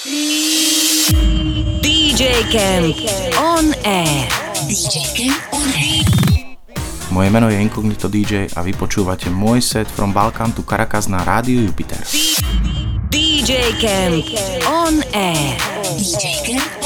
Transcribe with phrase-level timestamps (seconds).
[0.00, 0.08] DJ
[2.48, 2.96] Camp
[3.36, 4.24] on air.
[4.64, 6.00] DJ Camp on air.
[7.10, 11.20] Moje meno je Incognito DJ a vy počúvate môj set from Balkan to Caracas na
[11.20, 12.00] rádiu Jupiter.
[13.12, 14.24] DJ Camp
[14.72, 15.60] on air.
[16.00, 16.79] DJ Camp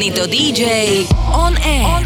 [0.00, 1.84] Incognito DJ on air.
[1.84, 1.99] On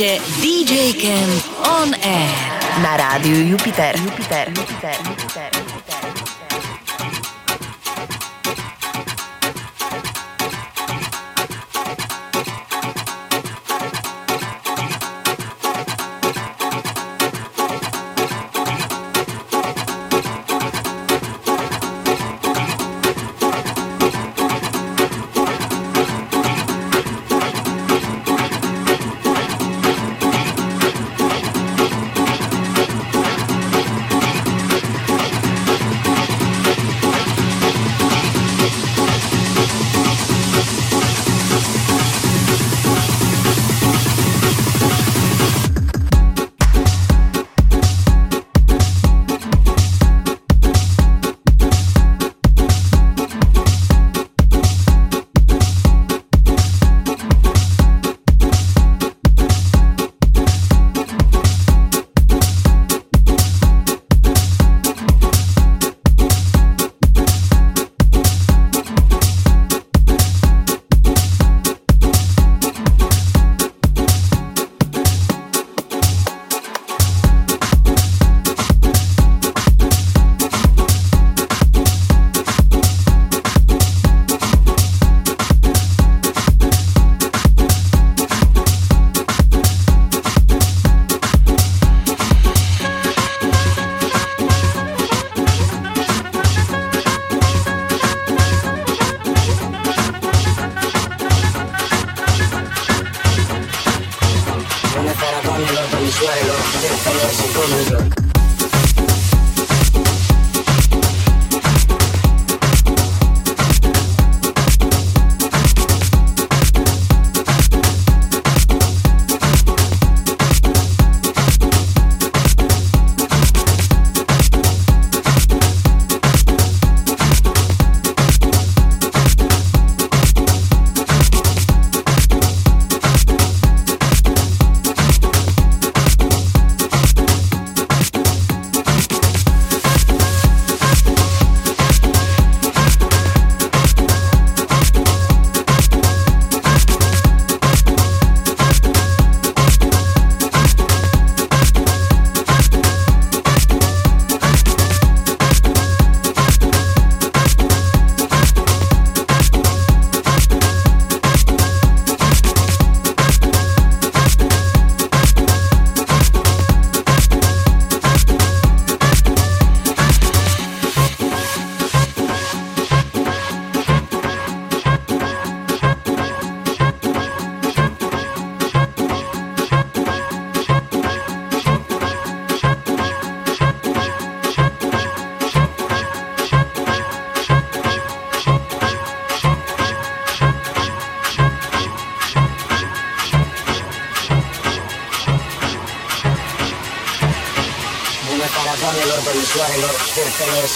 [0.00, 0.16] air.
[0.16, 3.96] Počúvate DJ Camp On Air na rádiu Jupiter.
[3.96, 4.52] Jupiter.
[4.52, 5.05] Jupiter.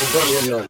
[0.03, 0.70] Enjoy, enjoy.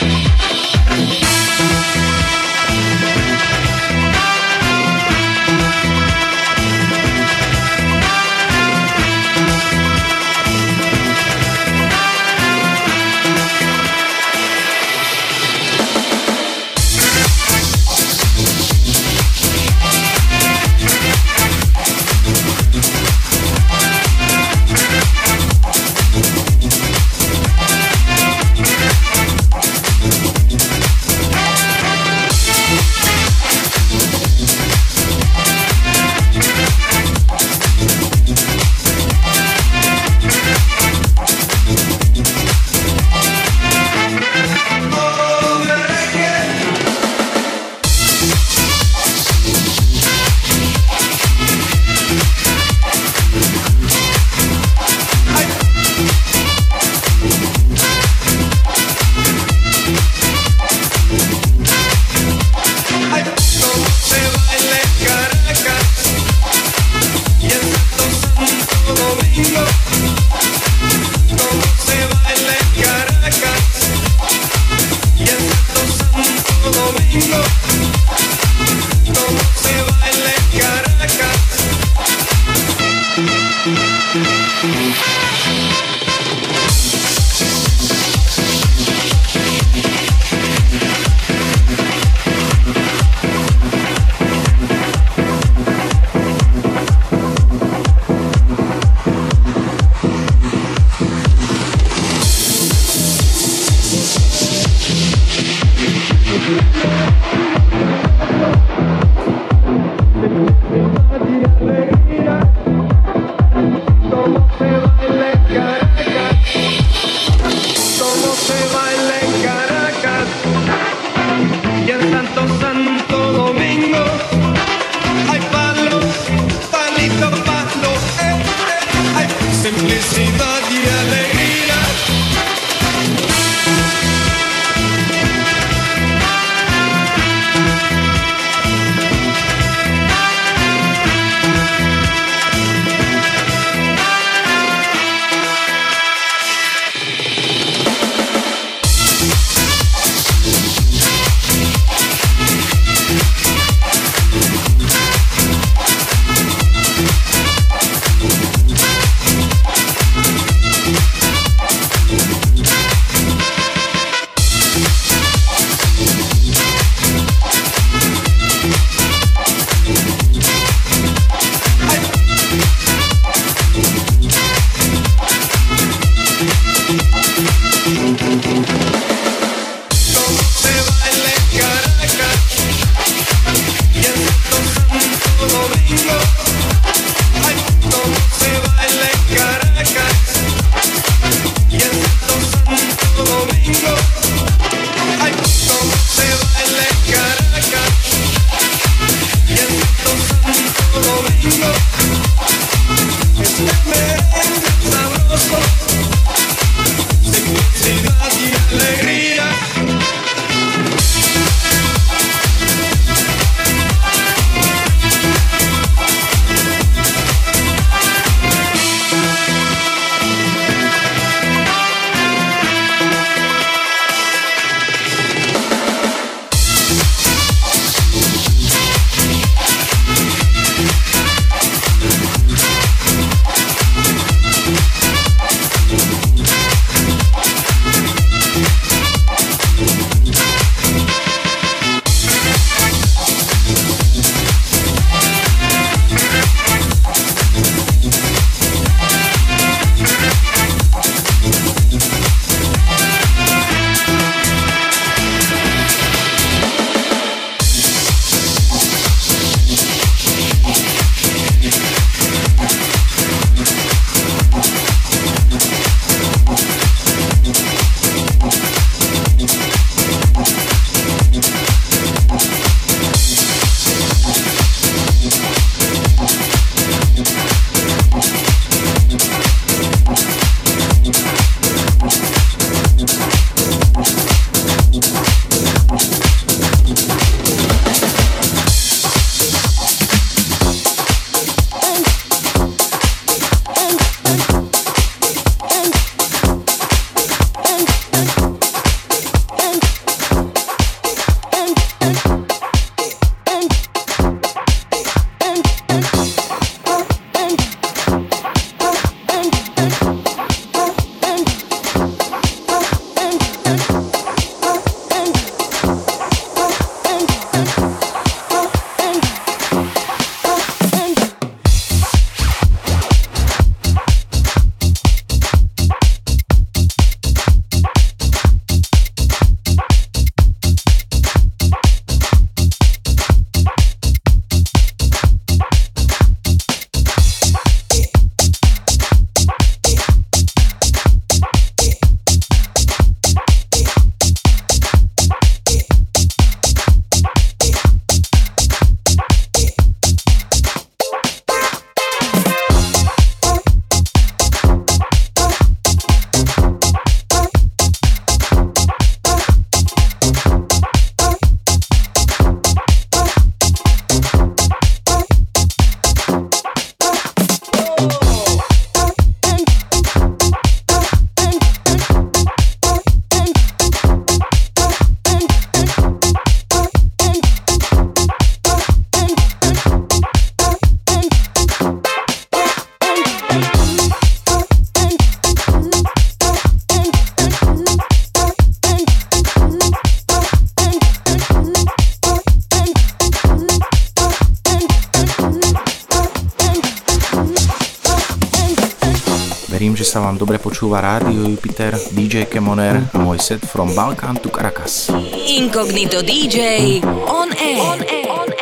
[400.81, 405.13] počúva rádio Jupiter, DJ Kemoner a môj set from Balkan to Caracas.
[405.45, 406.97] Incognito DJ
[407.29, 407.77] on air.
[407.85, 408.25] On air.
[408.25, 408.60] On air.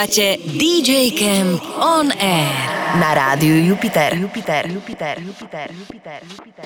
[0.00, 2.56] Počúvate DJ Camp On Air
[2.96, 4.16] na rádiu Jupiter.
[4.16, 6.59] Jupiter, Jupiter, Jupiter, Jupiter, Jupiter,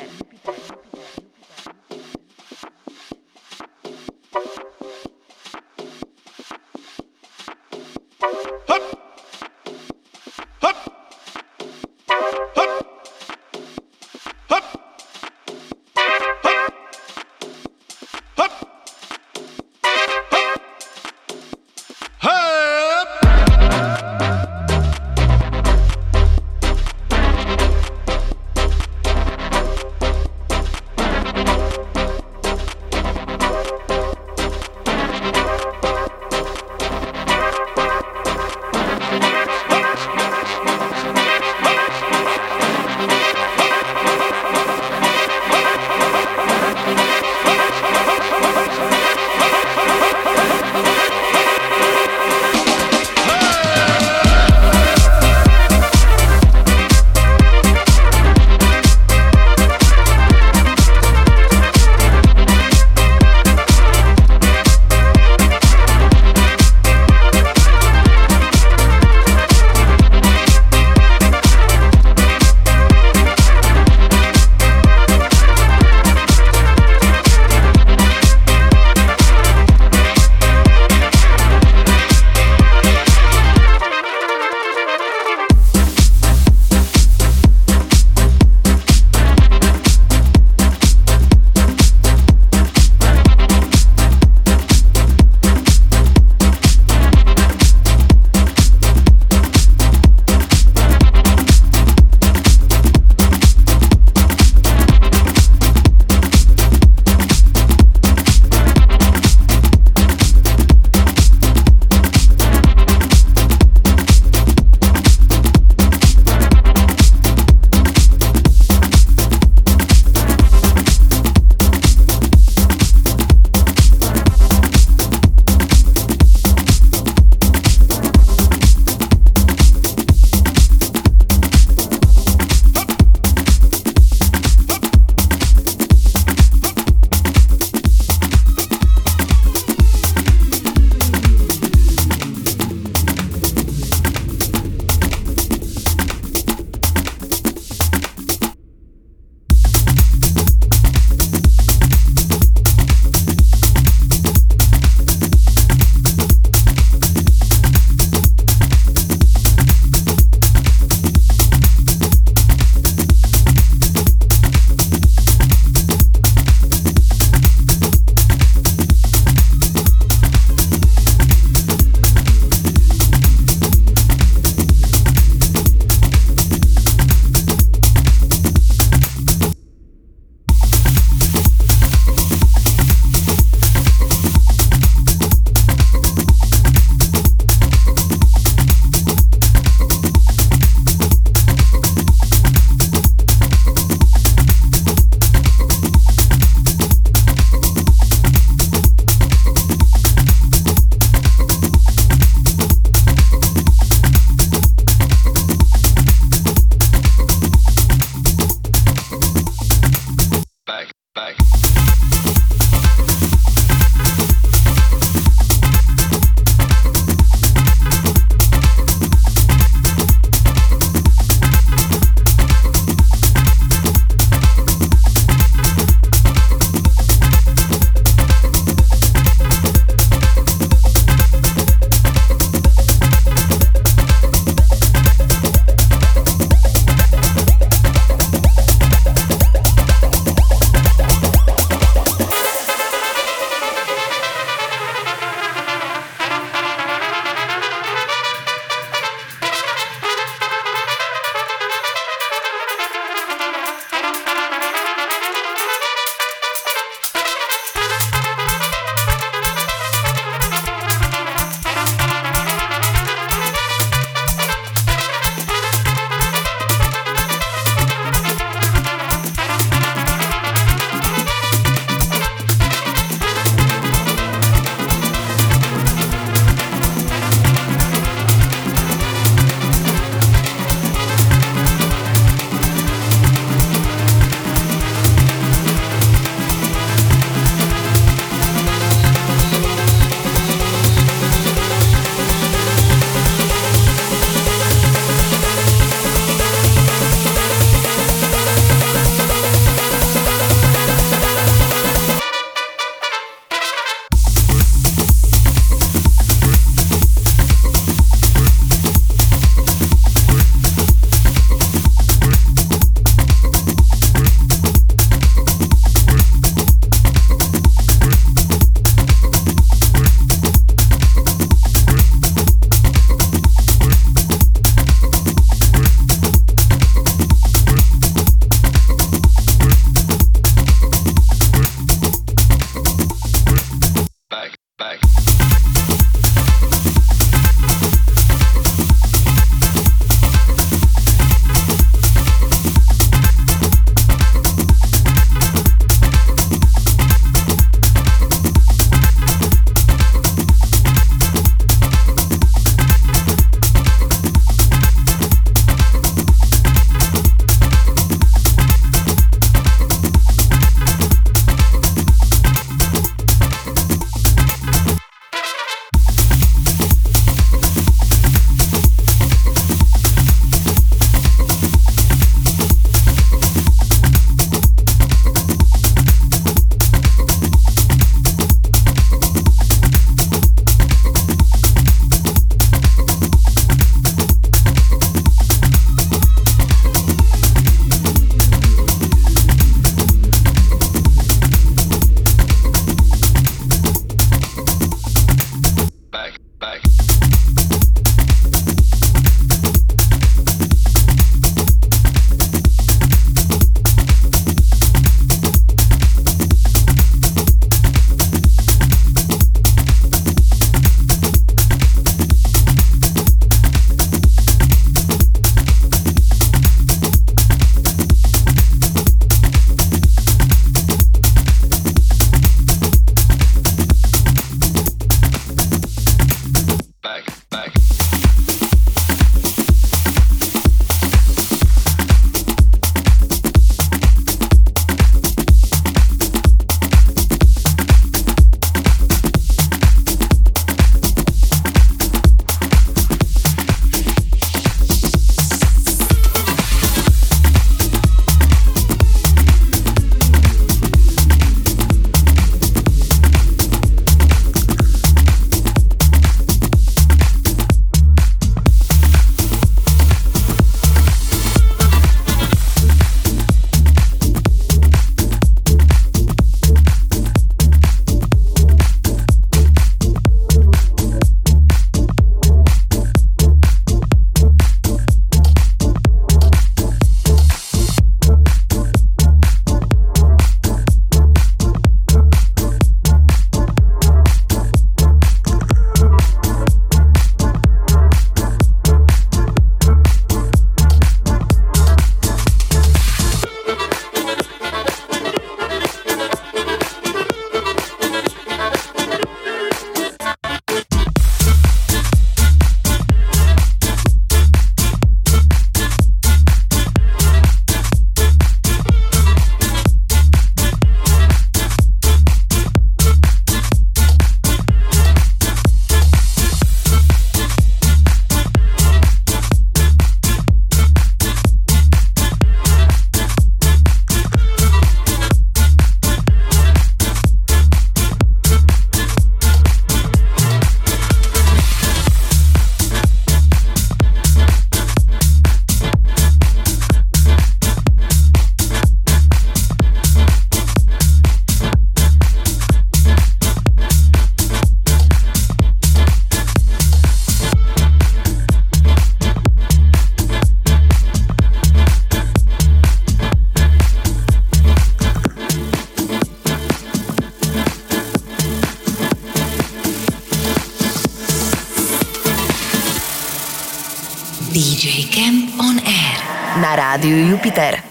[566.95, 567.84] rádiu Jupiter.